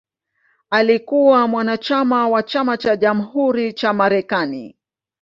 [0.69, 4.77] Alikuwa mwanachama wa Chama cha Jamhuri cha Marekani.